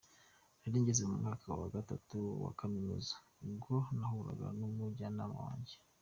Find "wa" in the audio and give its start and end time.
1.59-1.67, 2.43-2.51